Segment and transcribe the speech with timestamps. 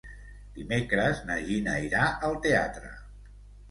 [0.55, 2.95] Dimecres na Gina irà al teatre.